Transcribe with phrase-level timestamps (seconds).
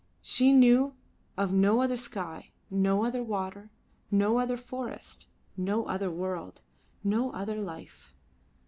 [0.23, 0.95] She knew
[1.37, 3.69] of no other sky, no other water,
[4.09, 6.63] no other forest, no other world,
[7.03, 8.15] no other life.